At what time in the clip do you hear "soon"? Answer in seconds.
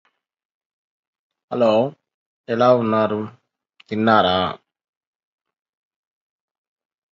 2.49-2.59, 4.07-4.09